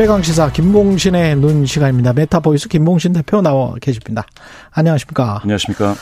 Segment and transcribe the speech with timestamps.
[0.00, 2.14] 최강 시사 김봉신의 눈 시간입니다.
[2.14, 4.24] 메타보이스 김봉신 대표 나와 계십니다.
[4.70, 5.40] 안녕하십니까?
[5.42, 5.94] 안녕하십니까?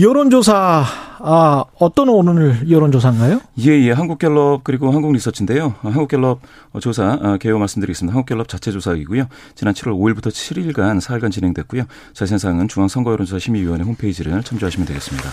[0.00, 0.82] 여론조사
[1.18, 3.42] 아, 어떤 오늘 여론조사인가요?
[3.60, 3.90] 예, 예.
[3.90, 5.74] 한국갤럽 그리고 한국리서치인데요.
[5.82, 6.40] 한국갤럽
[6.80, 8.14] 조사 아, 개요 말씀드리겠습니다.
[8.14, 9.26] 한국갤럽 자체 조사이고요.
[9.54, 11.82] 지난 7월 5일부터 7일간 사흘간 진행됐고요.
[12.14, 15.28] 자세한 사항은 중앙선거여론조사 심의위원회 홈페이지를 참조하시면 되겠습니다.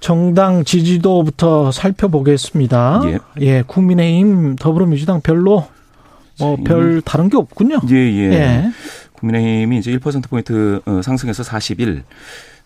[0.00, 3.00] 정당 지지도부터 살펴보겠습니다.
[3.06, 3.18] 예.
[3.40, 5.64] 예 국민의힘 더불어민주당 별로
[6.38, 7.80] 뭐별 다른 게 없군요.
[7.90, 8.32] 예, 예.
[8.32, 8.70] 예.
[9.12, 12.04] 국민의힘이 이제 1%포인트 어, 상승해서 41.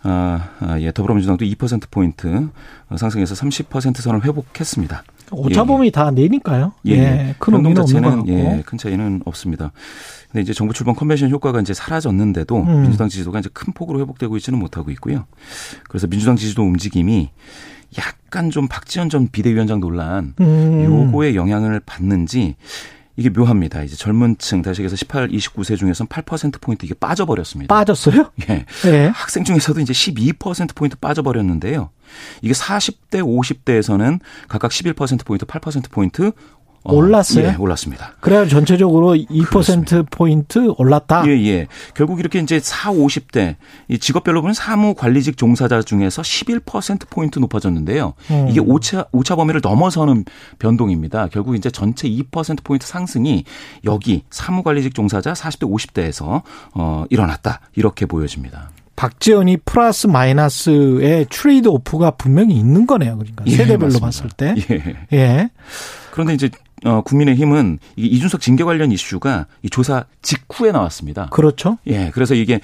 [0.03, 2.49] 아, 아, 예, 더불어민주당도 2%포인트
[2.97, 5.05] 상승해서 30% 선을 회복했습니다.
[5.31, 5.91] 오차범위 예.
[5.91, 6.73] 다 내니까요.
[6.87, 7.35] 예, 예.
[7.39, 9.73] 큰 변동 자체는 예, 큰 차이는 없습니다.
[10.31, 12.83] 근데 이제 정부 출범 컨벤션 효과가 이제 사라졌는데도 음.
[12.83, 15.27] 민주당 지지도가 이제 큰 폭으로 회복되고 있지는 못하고 있고요.
[15.89, 17.31] 그래서 민주당 지지도 움직임이
[17.99, 20.85] 약간 좀 박지원 전 비대위원장 논란 음.
[20.85, 22.57] 요거에 영향을 받는지
[23.21, 23.83] 이게 묘합니다.
[23.83, 27.75] 이제 젊은 층, 다시 얘기해서 18, 29세 중에서는 8%포인트 이게 빠져버렸습니다.
[27.75, 28.33] 빠졌어요?
[28.49, 28.65] 예.
[28.83, 29.09] 네.
[29.09, 31.91] 학생 중에서도 이제 12%포인트 빠져버렸는데요.
[32.41, 36.33] 이게 40대, 50대에서는 각각 11%포인트, 8%포인트,
[36.83, 37.47] 어, 올랐어요?
[37.47, 38.15] 예, 올랐습니다.
[38.21, 41.25] 그래야 전체적으로 2% 포인트 올랐다.
[41.27, 41.67] 예, 예.
[41.95, 43.57] 결국 이렇게 이제 4, 50대
[43.89, 48.15] 이 직업별로 보면 사무 관리직 종사자 중에서 11% 포인트 높아졌는데요.
[48.31, 48.47] 음.
[48.49, 50.25] 이게 오차 오차 범위를 넘어서는
[50.59, 51.29] 변동입니다.
[51.29, 53.45] 결국 이제 전체 2% 포인트 상승이
[53.85, 56.43] 여기 사무 관리직 종사자 40대 50대에서
[56.75, 57.61] 어 일어났다.
[57.75, 58.71] 이렇게 보여집니다.
[58.97, 63.17] 박지원이 플러스 마이너스의 trade-off가 분명히 있는 거네요.
[63.17, 64.55] 그러니까 예, 세대별로 예, 봤을 때.
[64.71, 64.97] 예.
[65.13, 65.51] 예.
[66.11, 66.51] 그런데 이제
[66.85, 71.29] 어, 국민의힘은 이 이준석 징계 관련 이슈가 이 조사 직후에 나왔습니다.
[71.31, 71.79] 그렇죠.
[71.87, 72.61] 예, 그래서 이게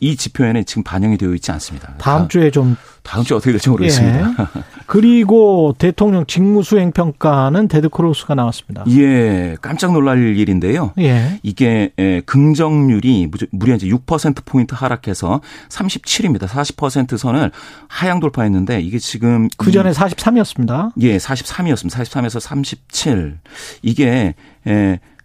[0.00, 1.94] 이 지표에는 지금 반영이 되어 있지 않습니다.
[1.98, 4.30] 다음 주에 좀 다음 주에 어떻게 될지 모르겠습니다.
[4.30, 4.34] 예.
[4.90, 8.84] 그리고 대통령 직무수행 평가는 데드크로스가 나왔습니다.
[8.88, 10.92] 예, 깜짝 놀랄 일인데요.
[10.98, 11.38] 예.
[11.44, 11.92] 이게
[12.26, 16.48] 긍정률이 무려 이제 6% 포인트 하락해서 37입니다.
[16.48, 17.52] 40% 선을
[17.86, 20.90] 하향 돌파했는데 이게 지금 그 전에 43이었습니다.
[21.02, 21.90] 예, 43이었습니다.
[21.92, 23.38] 43에서 37.
[23.82, 24.34] 이게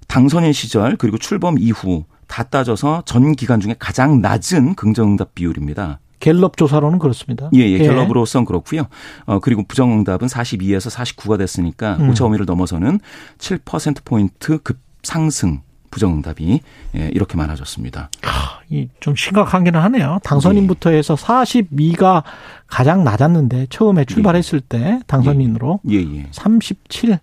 [0.07, 6.01] 당선인 시절 그리고 출범 이후 다 따져서 전 기간 중에 가장 낮은 긍정응답 비율입니다.
[6.19, 7.49] 갤럽 조사로는 그렇습니다.
[7.55, 8.87] 예, 예, 갤럽으로선 그렇고요.
[9.25, 12.09] 어, 그리고 부정응답은 42에서 49가 됐으니까 음.
[12.09, 12.99] 오차 범위를 넘어서는
[13.37, 15.61] 7%포인트 급 상승
[15.91, 16.59] 부정응답이
[16.97, 18.09] 예, 이렇게 많아졌습니다.
[18.23, 18.59] 아,
[18.99, 20.19] 좀 심각하기는 하네요.
[20.23, 22.23] 당선인부터 해서 42가
[22.67, 26.27] 가장 낮았는데 처음에 출발했을 때 당선인으로 예, 예.
[26.31, 27.19] 37.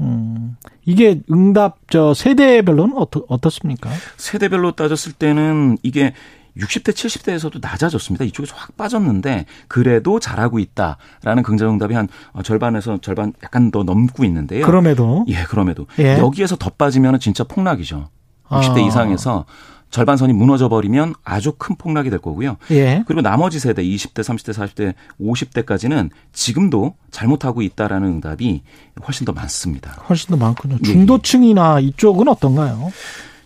[0.00, 3.90] 음, 이게 응답 저 세대별로는 어떻, 어떻습니까?
[4.16, 6.14] 세대별로 따졌을 때는 이게
[6.56, 8.24] 60대, 70대에서도 낮아졌습니다.
[8.24, 12.08] 이쪽에서 확 빠졌는데 그래도 잘하고 있다라는 긍정응답이 한
[12.42, 14.66] 절반에서 절반 약간 더 넘고 있는데요.
[14.66, 16.18] 그럼에도 예, 그럼에도 예.
[16.18, 18.08] 여기에서 더 빠지면 진짜 폭락이죠.
[18.48, 18.86] 60대 아.
[18.86, 19.44] 이상에서
[19.90, 22.56] 절반선이 무너져 버리면 아주 큰 폭락이 될 거고요.
[22.70, 23.02] 예.
[23.06, 28.62] 그리고 나머지 세대 20대, 30대, 40대, 50대까지는 지금도 잘못하고 있다라는 응답이
[29.04, 29.90] 훨씬 더 많습니다.
[30.08, 30.78] 훨씬 더 많군요.
[30.80, 30.86] 예.
[30.86, 32.92] 중도층이나 이쪽은 어떤가요?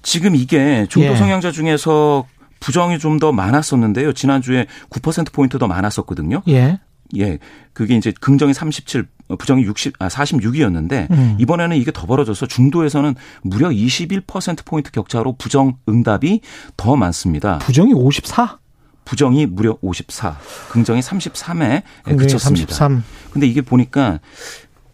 [0.02, 1.16] 지금 이게 중도 예.
[1.16, 2.26] 성향자 중에서
[2.60, 4.12] 부정이 좀 더 많았었는데요.
[4.12, 6.42] 지난주에 9%포인트 더 많았었거든요.
[6.48, 6.80] 예.
[7.16, 7.38] 예.
[7.72, 9.06] 그게 이제 긍정이 37,
[9.38, 11.36] 부정이 60, 아, 46이었는데 음.
[11.38, 16.40] 이번에는 이게 더 벌어져서 중도에서는 무려 21% 포인트 격차로 부정 응답이
[16.76, 17.58] 더 많습니다.
[17.58, 18.58] 부정이 54?
[19.04, 20.38] 부정이 무려 54,
[20.70, 22.74] 긍정이 33에 그쳤습니다.
[22.74, 23.04] 33.
[23.32, 24.18] 근데 이게 보니까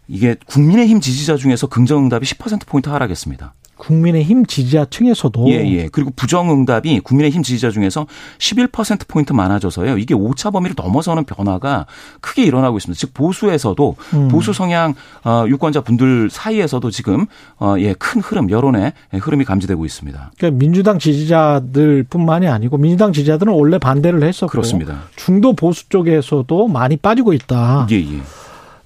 [0.09, 3.55] 이게 국민의힘 지지자 중에서 긍정 응답이 10% 포인트 하락했습니다.
[3.81, 5.89] 국민의힘 지지자층에서도 예, 예.
[5.91, 8.07] 그리고 부정응답이 국민의힘 지지자 중에서
[8.39, 9.97] 11% 포인트 많아져서요.
[9.99, 11.87] 이게 오차 범위를 넘어서는 변화가
[12.21, 12.99] 크게 일어나고 있습니다.
[12.99, 14.29] 즉 보수에서도 음.
[14.29, 14.95] 보수 성향
[15.25, 17.27] 어, 유권자 분들 사이에서도 지금
[17.59, 20.33] 어, 예, 큰 흐름 여론의 흐름이 감지되고 있습니다.
[20.37, 25.05] 그러니까 민주당 지지자들뿐만이 아니고 민주당 지지자들은 원래 반대를 했었고 그렇습니다.
[25.17, 27.87] 중도 보수 쪽에서도 많이 빠지고 있다.
[27.91, 28.21] 예, 예.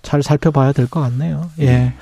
[0.05, 1.51] 잘 살펴봐야 될 것 같네요.
[1.59, 1.65] 예.
[1.65, 1.95] 네.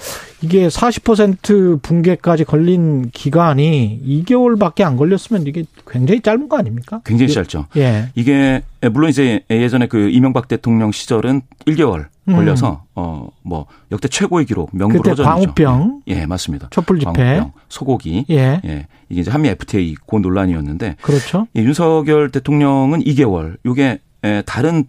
[0.43, 7.01] 이게 40% 붕괴까지 걸린 기간이 2개월밖에 안 걸렸으면 이게 굉장히 짧은 거 아닙니까?
[7.05, 7.35] 굉장히 예.
[7.35, 7.67] 짧죠.
[7.77, 8.09] 예.
[8.17, 8.63] 이게
[8.93, 13.03] 물론 이제 예전에 그 이명박 대통령 시절은 1개월 걸려서 음.
[13.45, 15.23] 어뭐 역대 최고의 기록 명불 허전이죠.
[15.23, 16.03] 광우병.
[16.09, 16.69] 예, 맞습니다.
[16.71, 17.13] 촛불 집회.
[17.13, 18.27] 광우병, 소고기.
[18.31, 18.61] 예.
[18.65, 18.87] 예.
[19.09, 21.47] 이게 이제 한미 FTA 고 논란이었는데 그렇죠.
[21.57, 23.57] 예, 윤석열 대통령은 2개월.
[23.65, 24.01] 요게
[24.47, 24.85] 다른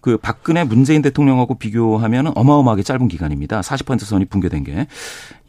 [0.00, 3.60] 그 박근혜 문재인 대통령하고 비교하면 어마어마하게 짧은 기간입니다.
[3.60, 4.86] 40% 선이 붕괴된 게.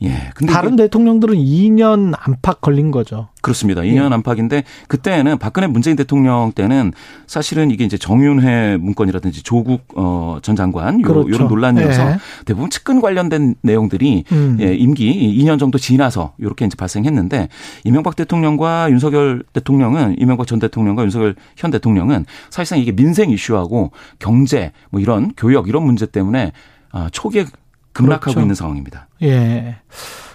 [0.03, 0.31] 예.
[0.33, 3.29] 근데 다른 대통령들은 2년 안팎 걸린 거죠.
[3.41, 3.81] 그렇습니다.
[3.81, 4.13] 2년 예.
[4.13, 6.91] 안팎인데 그때는 박근혜 문재인 대통령 때는
[7.27, 11.29] 사실은 이게 이제 정윤회 문건이라든지 조국 어, 전 장관 그렇죠.
[11.29, 12.17] 요, 런 논란이어서 예.
[12.45, 14.57] 대부분 측근 관련된 내용들이 음.
[14.59, 17.49] 예, 임기 2년 정도 지나서 이렇게 이제 발생했는데
[17.83, 24.71] 이명박 대통령과 윤석열 대통령은 이명박 전 대통령과 윤석열 현 대통령은 사실상 이게 민생 이슈하고 경제
[24.89, 26.51] 뭐 이런 교역 이런 문제 때문에
[26.91, 27.45] 아, 초기에
[27.93, 28.41] 급락하고 그렇죠.
[28.41, 29.07] 있는 상황입니다.
[29.23, 29.77] 예.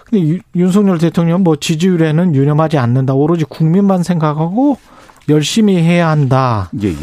[0.08, 3.14] 근데 윤석열 대통령 뭐 지지율에는 유념하지 않는다.
[3.14, 4.78] 오로지 국민만 생각하고
[5.28, 6.70] 열심히 해야 한다.
[6.82, 6.94] 예, 예.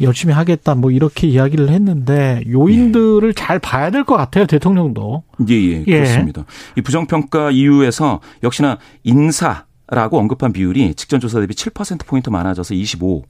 [0.00, 0.74] 열심히 하겠다.
[0.74, 3.32] 뭐 이렇게 이야기를 했는데 요인들을 예.
[3.32, 4.46] 잘 봐야 될 것 같아요.
[4.46, 5.22] 대통령도.
[5.48, 5.84] 예, 예.
[5.86, 5.92] 예.
[6.00, 6.44] 그렇습니다.
[6.76, 13.24] 이 부정평가 이후에서 역시나 인사 라고 언급한 비율이 직전 조사 대비 7%포인트 많아져서 25.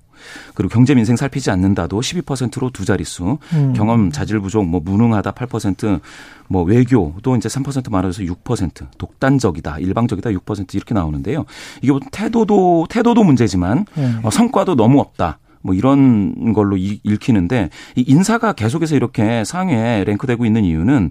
[0.55, 3.39] 그리고 경제 민생 살피지 않는다도 12%로 두 자릿수.
[3.53, 3.73] 음.
[3.75, 10.95] 경험 자질 부족 뭐 무능하다 8%뭐 외교도 이제 3% 많아져서 6% 독단적이다 일방적이다 6% 이렇게
[10.95, 11.45] 나오는데요.
[11.81, 14.21] 이게 뭐 태도도 태도도 문제지만 음.
[14.25, 15.39] 어, 성과도 너무 없다.
[15.61, 21.11] 뭐 이런 걸로 읽히는데 이 인사가 계속해서 이렇게 상위에 랭크되고 있는 이유는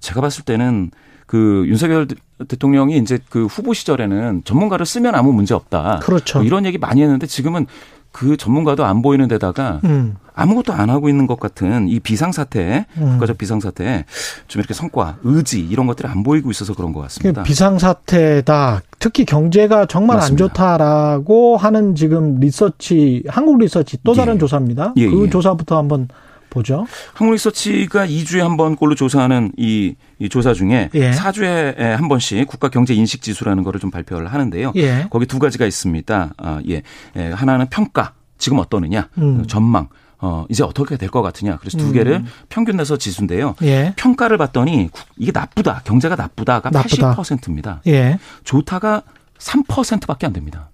[0.00, 0.90] 제가 봤을 때는
[1.28, 2.08] 그 윤석열
[2.48, 6.00] 대통령이 이제 그 후보 시절에는 전문가를 쓰면 아무 문제 없다.
[6.02, 6.38] 그렇죠.
[6.38, 7.66] 뭐 이런 얘기 많이 했는데 지금은
[8.10, 10.16] 그 전문가도 안 보이는 데다가 음.
[10.34, 13.10] 아무것도 안 하고 있는 것 같은 이 비상사태, 음.
[13.12, 14.06] 국가적 비상사태
[14.46, 17.42] 좀 이렇게 성과, 의지 이런 것들이 안 보이고 있어서 그런 것 같습니다.
[17.42, 18.80] 비상사태다.
[18.98, 20.44] 특히 경제가 정말 맞습니다.
[20.44, 24.38] 안 좋다라고 하는 지금 리서치, 한국 리서치 또 다른 예.
[24.38, 24.94] 조사입니다.
[24.96, 25.30] 예, 그 예.
[25.30, 26.08] 조사부터 한번
[26.50, 26.86] 보죠.
[27.14, 31.10] 한국리서치가 2주에 한 번 꼴로 조사하는 이, 이 조사 중에 예.
[31.12, 34.72] 4주에 한 번씩 국가 경제 인식 지수라는 거를 좀 발표를 하는데요.
[34.76, 35.06] 예.
[35.10, 36.34] 거기 두 가지가 있습니다.
[36.36, 36.82] 아, 예.
[37.16, 37.30] 예.
[37.30, 38.14] 하나는 평가.
[38.38, 39.08] 지금 어떠느냐.
[39.18, 39.44] 음.
[39.46, 39.88] 전망.
[40.20, 41.58] 어, 이제 어떻게 될 것 같으냐.
[41.58, 41.92] 그래서 두 음.
[41.92, 42.26] 개를 음.
[42.48, 43.54] 평균 내서 지수인데요.
[43.62, 43.92] 예.
[43.96, 45.82] 평가를 봤더니 이게 나쁘다.
[45.84, 47.14] 경제가 나쁘다가 나쁘다.
[47.14, 47.82] 80%입니다.
[47.86, 48.18] 예.
[48.44, 49.02] 좋다가
[49.38, 50.70] 3%밖에 안 됩니다.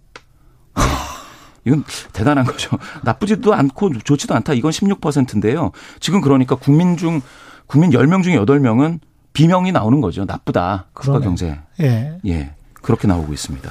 [1.64, 2.78] 이건 대단한 거죠.
[3.02, 4.52] 나쁘지도 않고 좋지도 않다.
[4.54, 5.72] 이건 16%인데요.
[6.00, 7.20] 지금 그러니까 국민 중
[7.66, 9.00] 국민 10명 중에 8명은
[9.32, 10.24] 비명이 나오는 거죠.
[10.24, 10.86] 나쁘다.
[10.92, 11.58] 국가 경제.
[11.80, 12.18] 예.
[12.26, 12.50] 예.
[12.82, 13.70] 그렇게 나오고 있습니다.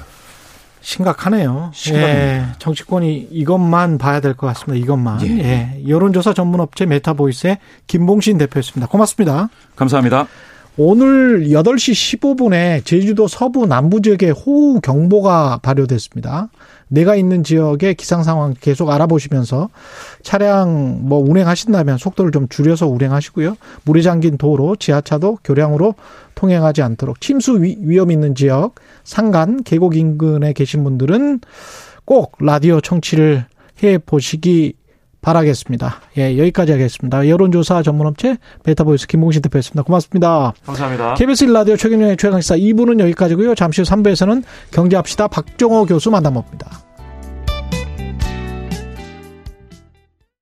[0.81, 1.71] 심각하네요.
[1.73, 2.23] 심각합니다.
[2.23, 2.45] 예.
[2.59, 4.83] 정치권이 이것만 봐야 될 것 같습니다.
[4.83, 5.21] 이것만.
[5.25, 5.27] 예.
[5.39, 5.83] 예.
[5.87, 8.87] 여론조사 전문업체 메타보이스의 김봉신 대표였습니다.
[8.91, 9.49] 고맙습니다.
[9.75, 10.27] 감사합니다.
[10.75, 16.49] 오늘 8시 15분에 제주도 서부 남부 지역에 호우 경보가 발효됐습니다.
[16.87, 19.69] 내가 있는 지역의 기상 상황 계속 알아보시면서
[20.21, 23.55] 차량 뭐 운행하신다면 속도를 좀 줄여서 운행하시고요.
[23.83, 25.95] 물에 잠긴 도로, 지하차도 교량으로
[26.35, 31.41] 통행하지 않도록 침수 위험 있는 지역, 산간, 계곡 인근에 계신 분들은
[32.05, 33.45] 꼭 라디오 청취를
[33.83, 34.73] 해 보시기
[35.23, 36.01] 바라겠습니다.
[36.17, 37.27] 예, 여기까지 하겠습니다.
[37.27, 39.81] 여론조사 전문업체 메타보이스 김봉신 대표였습니다.
[39.81, 40.53] 고맙습니다.
[40.65, 41.15] 감사합니다.
[41.15, 43.55] KBS 1라디오 최경영의 최강시사 2부는 여기까지고요.
[43.55, 46.92] 잠시 후 3부에서는 경제합시다 박정호 교수 만나봅니다.